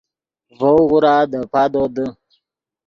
[0.57, 2.05] ڤؤ غورا دے پادو دے